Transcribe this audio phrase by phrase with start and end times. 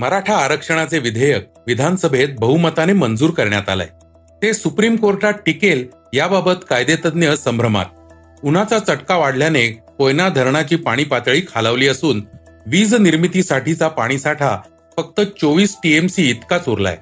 [0.00, 3.86] मराठा आरक्षणाचे विधेयक विधानसभेत बहुमताने मंजूर करण्यात आलंय.
[4.42, 5.84] ते सुप्रीम कोर्टात टिकेल
[6.14, 7.84] याबाबत कायदेतज्ञ संभ्रमात.
[8.44, 9.66] उन्हाचा चटका वाढल्याने
[9.98, 12.22] कोयना धरणाची पाणी पातळी खालावली असून
[12.66, 14.56] वीज निर्मितीसाठीचा पाणीसाठा
[14.96, 16.96] फक्त चोवीस टीएमसी इतकाच उरलाय.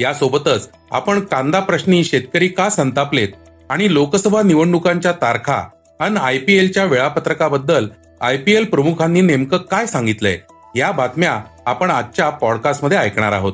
[0.00, 3.28] यासोबतच आपण कांदा प्रश्नी शेतकरी का संतापलेत
[3.70, 5.62] आणि लोकसभा निवडणुकांच्या तारखा
[6.00, 7.88] आणि आय पी एलच्या वेळापत्रकाबद्दल
[8.20, 10.38] आय पी एल प्रमुखांनी नेमकं काय सांगितलंय?
[10.76, 13.52] या बातम्या आपण आजच्या पॉडकास्टमध्ये ऐकणार आहोत.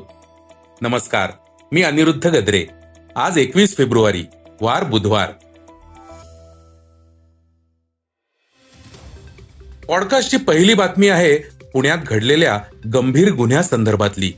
[0.80, 1.30] नमस्कार
[1.72, 2.66] मी अनिरुद्ध गद्रे.
[3.16, 4.24] आज एकवीस फेब्रुवारी
[4.60, 5.30] वार बुधवार.
[9.88, 11.36] पॉडकास्टची पहिली बातमी आहे
[11.72, 12.60] पुण्यात घडलेल्या
[12.94, 14.32] गंभीर गुन्ह्यासंदर्भातली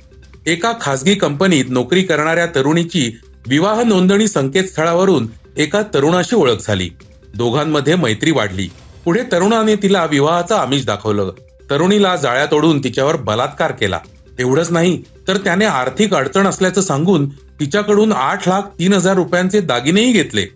[0.46, 6.90] एका खासगी कंपनीत नोकरी करणाऱ्या तरुणीची विवाह नोंदणी संकेतस्थळावरून एका तरुणाशी ओळख झाली.
[7.36, 8.68] दोघांमध्ये मैत्री वाढली.
[9.04, 11.32] पुढे तरुणाने तिला विवाहाचं आमिष दाखवलं.
[11.70, 14.00] तरुणीला जाळ्या तोडून तिच्यावर बलात्कार केला.
[14.38, 20.12] एवढंच नाही तर त्याने आर्थिक अडचण असल्याचं सांगून तिच्याकडून आठ लाख तीन हजार रुपयांचे दागिनेही
[20.12, 20.46] घेतले.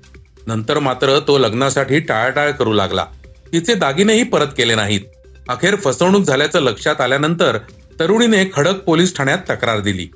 [0.46, 3.04] नंतर मात्र तो लग्नासाठी टाळाटाळ करू लागला.
[3.52, 5.00] तिचे दागिनेही परत केले नाहीत.
[5.48, 7.58] अखेर फसवणूक झाल्याचं लक्षात आल्यानंतर
[8.00, 10.08] तरुणीने खडक पोलीस ठाण्यात तक्रार दिली.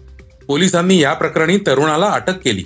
[0.47, 2.65] पोलिसांनी या प्रकरणी तरुणाला अटक केली.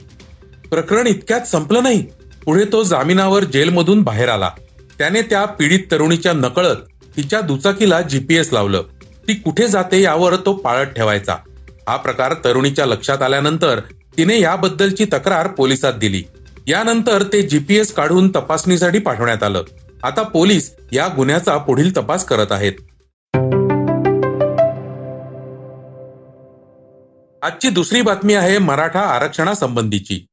[0.70, 2.06] प्रकरण इतक्यात संपलं नाही.
[2.44, 4.50] पुढे तो जामिनावर जेलमधून बाहेर आला.
[4.98, 6.76] त्याने त्या पीडित तरुणीच्या नकळत
[7.16, 8.82] तिच्या दुचाकीला जीपीएस लावलं.
[9.28, 11.36] ती कुठे जाते यावर तो पाळत ठेवायचा.
[11.88, 13.80] हा प्रकार तरुणीच्या लक्षात आल्यानंतर
[14.16, 16.22] तिने याबद्दलची तक्रार पोलिसात दिली.
[16.66, 19.62] यानंतर ते जीपीएस काढून तपासणीसाठी पाठवण्यात आलं.
[20.02, 22.72] आता पोलीस या गुन्ह्याचा पुढील तपास करत आहेत.
[27.42, 30.26] आजची दुसरी बातमी आहे मराठा आरक्षणासंबंधीची.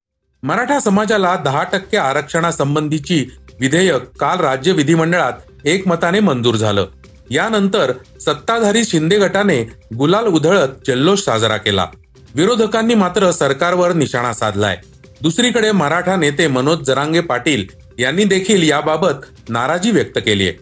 [0.43, 3.25] मराठा समाजाला दहा टक्के आरक्षणासंबंधीची
[3.59, 5.33] विधेयक काल राज्य विधिमंडळात
[5.65, 6.87] एकमताने मंजूर झालं.
[7.29, 7.91] यानंतर
[8.21, 9.61] सत्ताधारी शिंदे गटाने
[9.97, 11.87] गुलाल उधळत जल्लोष साजरा केला.
[12.35, 14.77] विरोधकांनी मात्र सरकारवर निशाणा साधलाय.
[15.21, 17.65] दुसरीकडे मराठा नेते मनोज जरांगे पाटील
[17.99, 20.57] यांनी देखील याबाबत नाराजी व्यक्त केली आहे.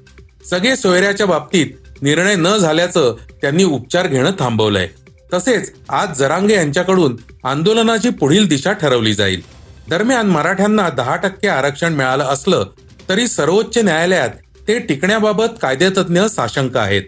[0.45, 4.87] सगळे सोयऱ्याच्या बाबतीत निर्णय न झाल्याचं त्यांनी उपचार घेणं थांबवलंय.
[5.33, 9.41] तसेच आज जरांगे यांच्याकडून आंदोलनाची पुढील दिशा ठरवली जाईल.
[9.89, 12.65] दरम्यान मराठ्यांना दहा टक्के आरक्षण मिळालं असलं
[13.09, 14.29] तरी सर्वोच्च न्यायालयात
[14.69, 17.03] ते टिकण्याबाबत कायदेतज्ञ साशंक आहेत.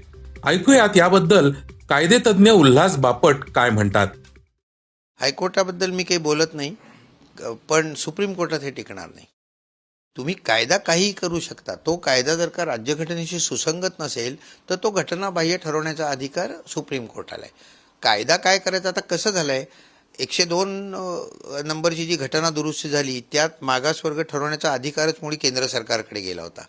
[0.46, 1.50] ऐकूयात याबद्दल
[1.90, 4.08] कायदेतज्ञ उल्हास बापट काय म्हणतात.
[5.20, 6.74] हायकोर्टाबद्दल मी काही बोलत नाही
[7.70, 9.26] पण सुप्रीम कोर्टात हे टिकणार नाही.
[10.18, 14.36] तुम्ही कायदा काहीही करू शकता तो कायदा जर का राज्यघटनेशी सुसंगत नसेल
[14.70, 17.54] तर तो घटनाबाह्य ठरवण्याचा अधिकार सुप्रीम कोर्टाला आहे.
[18.04, 19.66] कायदा काय करायचा आता कसं झालं आहे
[20.20, 20.70] एकशे दोन
[21.66, 26.66] नंबरची जी घटना दुरुस्ती झाली त्यात मागासवर्ग ठरवण्याचा अधिकारच मुळी केंद्र सरकारकडे गेला होता.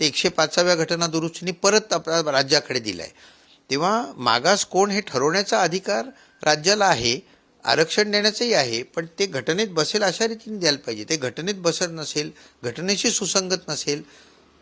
[0.00, 3.36] ते एकशे पाचाव्या घटना दुरुस्तीने परत आपल्या राज्याकडे दिला आहे
[3.70, 6.04] तेव्हा मागास कोण हे ठरवण्याचा अधिकार
[6.42, 7.18] राज्याला आहे
[7.64, 11.04] आरक्षण देण्याचंही आहे पण ते घटनेत बसेल अशा रीतीने द्यायला पाहिजे.
[11.04, 12.30] ते घटनेत बसत नसेल
[12.64, 14.02] घटनेशी सुसंगत नसेल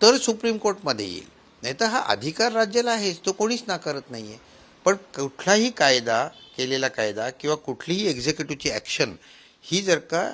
[0.00, 1.24] तर सुप्रीम कोर्टमध्ये येईल.
[1.62, 4.38] नाही तर हा अधिकार राज्याला आहेच तो कोणीच नाकारत नाही आहे
[4.86, 6.22] पण कुठलाही कायदा
[6.56, 9.14] केलेला कायदा किंवा कुठलीही एक्झिक्युटिव्हची ॲक्शन
[9.64, 10.28] ही जर का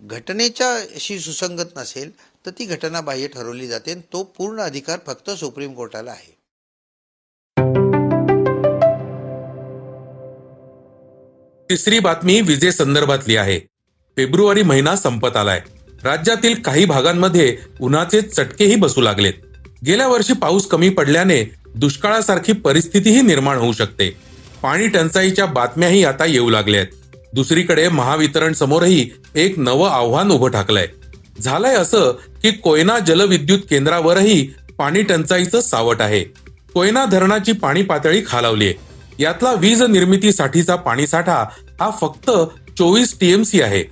[0.00, 2.10] घटनेच्याशी सुसंगत नसेल
[2.46, 6.36] तर ती घटना बाह्य ठरवली जाते तो पूर्ण अधिकार फक्त सुप्रीम कोर्टाला आहे.
[11.70, 13.58] तिसरी बातमी विजे संदर्भातली आहे.
[14.16, 15.60] फेब्रुवारी महिना संपत आलाय.
[16.04, 19.34] राज्यातील काही भागांमध्ये उन्हाचे चटकेही बसू लागलेत.
[19.86, 21.44] गेल्या वर्षी पाऊस कमी पडल्याने
[21.74, 24.10] दुष्काळासारखी परिस्थितीही निर्माण होऊ शकते.
[24.62, 26.97] पाणी टंचाईच्या बातम्याही आता येऊ लागल्या आहेत
[27.34, 30.86] दुसरीकडे महावितरण समोरही एक नवं आव्हान उभं ठाकलंय.
[31.40, 32.12] झालंय असं
[32.42, 36.24] की कोयना जलविद्युत केंद्रावरही पाणी टंचाईचं सावट आहे.
[36.74, 38.72] कोयना धरणाची पाणी पातळी खालावलीय.
[39.18, 41.44] यातला वीज निर्मितीसाठीचा पाणीसाठा
[41.80, 42.30] हा फक्त
[42.78, 43.84] चोवीस टीएमसी आहे.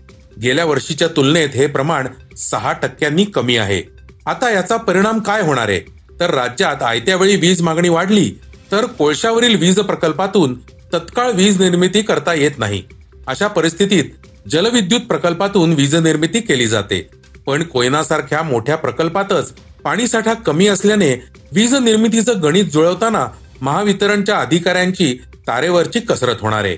[0.42, 2.06] गेल्या वर्षीच्या तुलनेत हे प्रमाण
[2.36, 3.82] सहा टक्क्यांनी कमी आहे.
[4.26, 5.80] आता याचा परिणाम काय होणार आहे?
[6.20, 8.30] तर राज्यात आयत्या वेळी वीज मागणी वाढली
[8.72, 10.54] तर कोळशावरील वीज प्रकल्पातून
[10.92, 12.82] तत्काळ वीज निर्मिती करता येत नाही.
[13.26, 14.04] अशा परिस्थितीत
[14.50, 17.08] जलविद्युत प्रकल्पातून वीज निर्मिती केली जाते.
[17.46, 19.52] पण कोयनासारख्या मोठ्या प्रकल्पातच
[19.84, 21.14] पाणीसाठा कमी असल्याने
[21.52, 23.26] वीज निर्मितीचं गणित जुळवताना
[23.60, 26.76] महावितरणच्या अधिकाऱ्यांची तारेवरची कसरत होणार आहे.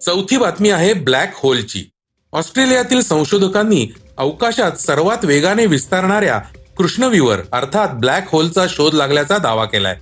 [0.00, 1.90] चौथी बातमी आहे ब्लॅक होलची.
[2.32, 3.86] ऑस्ट्रेलियातील संशोधकांनी
[4.18, 6.38] अवकाशात सर्वात वेगाने विस्तारणाऱ्या
[6.78, 9.96] कृष्णविवर अर्थात ब्लॅक होलचा शोध लागल्याचा दावा केलाय.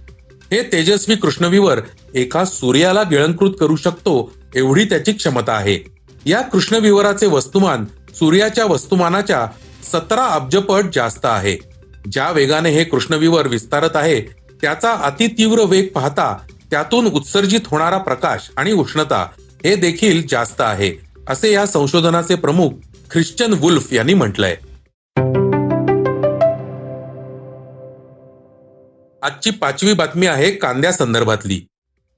[0.52, 1.80] हे तेजस्वी कृष्णविवर
[2.14, 5.78] एका सूर्याला गिळंकृत करू शकतो एवढी त्याची क्षमता आहे.
[6.26, 9.46] या कृष्णविवराचे वस्तुमान सूर्याच्या वस्तुमानाच्या
[9.92, 11.56] सतरा अब्जपट जास्त आहे.
[12.12, 14.20] ज्या वेगाने हे कृष्णविवर विस्तारत आहे
[14.60, 16.36] त्याचा अतितीव्र वेग पाहता
[16.70, 19.26] त्यातून उत्सर्जित होणारा प्रकाश आणि उष्णता
[19.64, 20.92] हे देखील जास्त आहे
[21.28, 22.70] असे या संशोधनाचे प्रमुख
[23.10, 24.56] ख्रिश्चन वुल्फ यांनी म्हटलंय.
[29.24, 31.56] आजची पाचवी बातमी आहे कांद्या संदर्भातली.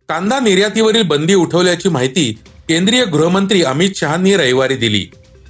[0.08, 2.38] कांदा निर्यातीवरील बंदी उठवल्याची माहिती
[2.68, 5.06] केंद्रीय गृहमंत्री अमित शहानी रविवारी दिली.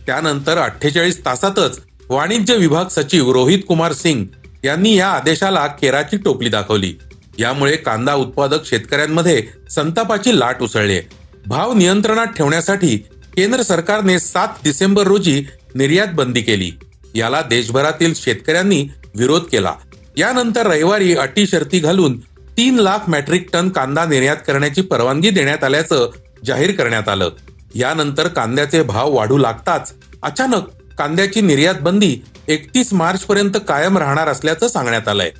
[0.07, 4.25] त्यानंतर अठ्ठेचाळीस तासातच वाणिज्य विभाग सचिव रोहित कुमार सिंग
[4.65, 6.95] यांनी या आदेशाला केराची टोपली दाखवली.
[7.39, 11.01] यामुळे कांदा उत्पादक शेतकऱ्यांमध्ये संतापाची लाट उसळली.
[11.47, 12.97] भाव नियंत्रणात ठेवण्यासाठी
[13.37, 15.45] केंद्र सरकारने सात डिसेंबर रोजी
[15.75, 16.73] निर्यात बंदी केली.
[17.15, 19.73] याला देशभरातील शेतकऱ्यांनी विरोध केला.
[20.17, 22.21] यानंतर रविवारी अटी शर्ती घालून
[22.57, 26.11] तीन लाख मेट्रिक टन कांदा निर्यात करण्याची परवानगी देण्यात आल्याचं
[26.45, 27.31] जाहीर करण्यात आलं.
[27.75, 29.93] यानंतर कांद्याचे भाव वाढू लागताच
[30.23, 30.69] अचानक
[30.99, 32.17] कांद्याची निर्यात बंदी
[32.49, 35.31] एकतीस मार्च पर्यंत कायम राहणार असल्याचं सांगण्यात आलंय.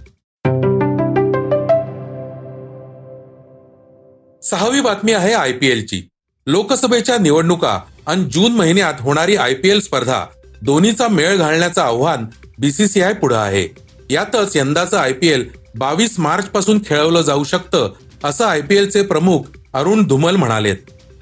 [4.43, 6.09] सहावी बातमी आहे आयपीएलची
[6.47, 10.25] लोकसभेच्या निवडणुका आणि जून महिन्यात होणारी आयपीएल स्पर्धा
[10.63, 12.27] दोन्हीचा मेळ घालण्याचं आव्हान
[12.59, 13.86] बीसीसीआय पुढे आहे.
[14.11, 15.45] यातच यंदाचं आय पी एल
[15.79, 17.93] बावीस मार्च पासून खेळवलं जाऊ शकतं
[18.25, 19.41] असं आय पी एलचे प्रमुख
[19.75, 20.77] अरुण धुमल म्हणालेत.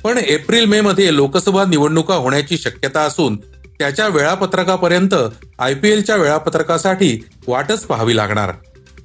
[0.04, 3.36] पण एप्रिल मे मध्ये लोकसभा निवडणुका होण्याची शक्यता असून
[3.78, 5.14] त्याच्या वेळापत्रकापर्यंत
[5.58, 8.52] आय पी एलच्या वेळापत्रकासाठी वाटच पाहावी लागणार.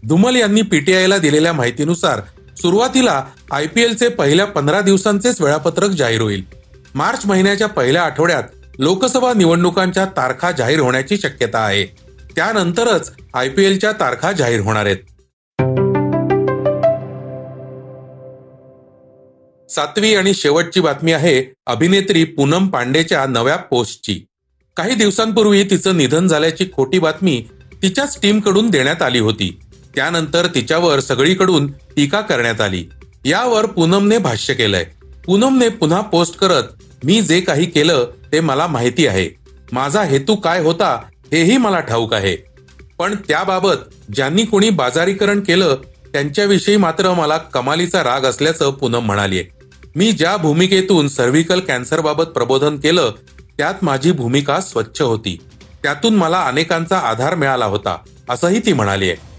[0.08, 2.22] धुमल यांनी पीटीआयला दिलेल्या माहितीनुसार
[2.62, 6.44] सुरुवातीला आय पी एलचे पहिल्या पंधरा दिवसांचेच वेळापत्रक जाहीर होईल.
[6.96, 8.44] मार्च महिन्याच्या पहिल्या आठवड्यात
[8.80, 12.09] लोकसभा निवडणुकांच्या तारखा जाहीर होण्याची शक्यता आहे.
[12.36, 14.98] त्यानंतरच आयपीएलच्या तारखा जाहीर होणार आहेत.
[19.72, 24.26] सातवी आणि शेवटची बातमी आहे अभिनेत्री पूनम पांडेच्या नव्या पोस्टची.
[24.78, 27.46] काही दिवसांपूर्वी तिचं निधन झाल्याची खोटी बातमी
[27.82, 29.60] तिच्याच टीमकडून देण्यात आली होती.
[29.96, 32.86] त्यानंतर तिच्यावर सगळीकडून टीका करण्यात आली.
[33.26, 34.86] यावर पूनमने भाष्य केलंय.
[35.26, 36.64] पूनमने पुन्हा पोस्ट करत
[37.04, 39.30] मी जे काही केलं ते मला माहिती आहे.
[39.72, 42.38] माझा हेतू काय होता हेही मला ठाऊक आहे.
[42.98, 43.76] पण त्याबाबत
[44.14, 45.76] ज्यांनी कोणी बाजारीकरण केलं
[46.14, 49.50] त्यांच्याविषयी मात्र मला कमालीचा राग असल्याचं पूनम म्हणालीये.
[49.96, 53.12] मी ज्या भूमिकेतून सर्व्हिकल कॅन्सरबाबत प्रबोधन केलं
[53.58, 55.38] त्यात माझी भूमिका स्वच्छ होती.
[55.84, 57.98] त्यातून मला अनेकांचा आधार मिळाला होता
[58.30, 59.30] असंही ती म्हणाली आहे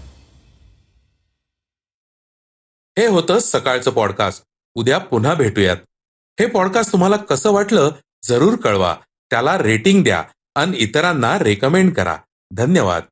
[2.97, 4.43] हे होतं सकाळचं पॉडकास्ट
[4.73, 5.77] उद्या पुन्हा भेटूयात.
[6.39, 7.91] हे पॉडकास्ट तुम्हाला कसं वाटलं
[8.23, 8.95] जरूर कळवा.
[9.29, 10.23] त्याला रेटिंग द्या.
[10.55, 12.17] आणि इतरांना रेकमेंड करा.
[12.51, 13.03] धन्यवाद.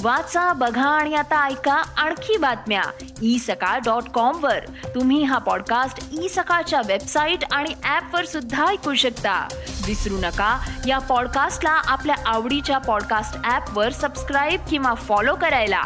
[0.00, 2.82] वाचा बघा आणि आता ऐका आणखी बातम्या.
[3.22, 4.58] ई सकाळ डॉट कॉम वर.
[4.94, 9.48] तुम्ही हा पॉडकास्ट ई सकाळच्या वेबसाईट आणि ऍप वर सुद्धा ऐकू शकता.
[9.86, 15.82] विसरू नका या पॉडकास्टला आपल्या आवडीच्या पॉडकास्ट ऍप वर सबस्क्राईब किंवा फॉलो करायला.